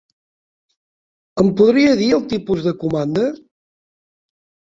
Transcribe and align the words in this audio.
Em 1.43 1.51
podria 1.59 1.91
dir 2.01 2.09
el 2.19 2.23
tipus 2.33 2.63
de 2.69 2.75
comanda? 2.85 3.27